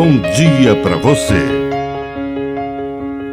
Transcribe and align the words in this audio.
bom 0.00 0.18
dia 0.34 0.74
para 0.82 0.96
você. 0.96 1.44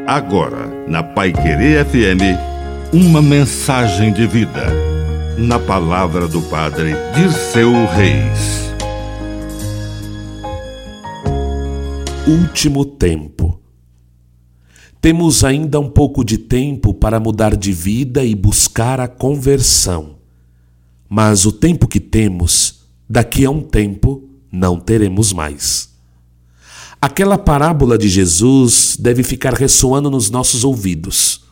Agora, 0.05 0.67
na 0.85 1.01
Pai 1.01 1.31
Querer 1.31 1.85
FM, 1.85 2.91
uma 2.91 3.21
mensagem 3.21 4.11
de 4.11 4.27
vida. 4.27 4.65
Na 5.37 5.59
palavra 5.59 6.27
do 6.27 6.41
Padre 6.41 6.91
de 7.15 7.31
seu 7.31 7.71
Reis. 7.71 8.69
Último 12.27 12.83
tempo. 12.83 13.61
Temos 14.99 15.45
ainda 15.45 15.79
um 15.79 15.89
pouco 15.89 16.21
de 16.21 16.37
tempo 16.37 16.93
para 16.93 17.17
mudar 17.17 17.55
de 17.55 17.71
vida 17.71 18.25
e 18.25 18.35
buscar 18.35 18.99
a 18.99 19.07
conversão. 19.07 20.17
Mas 21.07 21.45
o 21.45 21.51
tempo 21.53 21.87
que 21.87 22.01
temos, 22.01 22.81
daqui 23.09 23.45
a 23.45 23.49
um 23.49 23.61
tempo, 23.61 24.21
não 24.51 24.77
teremos 24.77 25.31
mais. 25.31 25.95
Aquela 26.99 27.37
parábola 27.37 27.97
de 27.97 28.09
Jesus 28.09 28.97
deve 28.99 29.21
ficar 29.21 29.53
ressoando 29.53 30.09
nos 30.09 30.31
nossos 30.31 30.63
ouvidos. 30.63 31.45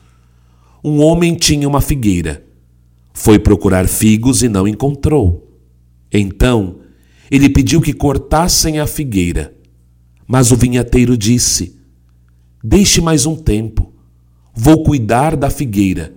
Um 0.84 1.02
homem 1.02 1.35
tinha 1.35 1.68
uma 1.68 1.81
figueira. 1.81 2.44
Foi 3.13 3.38
procurar 3.38 3.88
figos 3.88 4.41
e 4.41 4.49
não 4.49 4.68
encontrou. 4.68 5.59
Então, 6.12 6.80
ele 7.30 7.49
pediu 7.49 7.80
que 7.80 7.94
cortassem 7.94 8.80
a 8.80 8.88
figueira. 8.88 9.55
Mas 10.27 10.52
o 10.52 10.55
vinhateiro 10.55 11.16
disse: 11.16 11.80
Deixe 12.63 12.99
mais 12.99 13.27
um 13.27 13.35
tempo. 13.35 13.93
Vou 14.54 14.84
cuidar 14.84 15.35
da 15.35 15.49
figueira. 15.52 16.13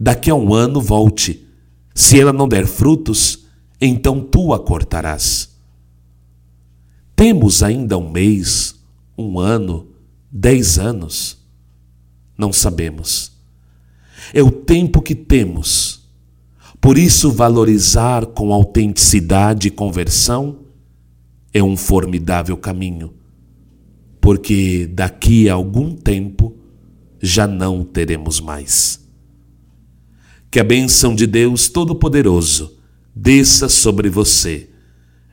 Daqui 0.00 0.30
a 0.30 0.34
um 0.34 0.54
ano 0.54 0.80
volte. 0.80 1.46
Se 1.94 2.18
ela 2.18 2.32
não 2.32 2.48
der 2.48 2.66
frutos, 2.66 3.44
então 3.80 4.20
tu 4.20 4.54
a 4.54 4.58
cortarás. 4.58 5.51
Temos 7.22 7.62
ainda 7.62 7.96
um 7.96 8.10
mês, 8.10 8.74
um 9.16 9.38
ano, 9.38 9.86
dez 10.28 10.76
anos? 10.76 11.38
Não 12.36 12.52
sabemos. 12.52 13.30
É 14.34 14.42
o 14.42 14.50
tempo 14.50 15.00
que 15.00 15.14
temos. 15.14 16.10
Por 16.80 16.98
isso, 16.98 17.30
valorizar 17.30 18.26
com 18.26 18.52
autenticidade 18.52 19.68
e 19.68 19.70
conversão 19.70 20.62
é 21.54 21.62
um 21.62 21.76
formidável 21.76 22.56
caminho, 22.56 23.14
porque 24.20 24.90
daqui 24.92 25.48
a 25.48 25.54
algum 25.54 25.94
tempo 25.94 26.56
já 27.20 27.46
não 27.46 27.84
teremos 27.84 28.40
mais. 28.40 29.08
Que 30.50 30.58
a 30.58 30.64
bênção 30.64 31.14
de 31.14 31.28
Deus 31.28 31.68
Todo-Poderoso 31.68 32.78
desça 33.14 33.68
sobre 33.68 34.10
você, 34.10 34.70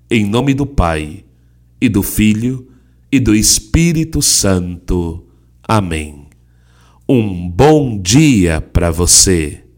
em 0.08 0.24
nome 0.24 0.54
do 0.54 0.68
Pai, 0.68 1.26
e 1.82 1.88
do 1.88 2.04
Filho, 2.04 2.68
e 3.12 3.20
do 3.20 3.36
Espírito 3.36 4.22
Santo. 4.22 5.26
Amém. 5.64 6.28
Um 7.08 7.50
bom 7.50 8.00
dia 8.00 8.62
para 8.62 8.92
você. 8.92 9.64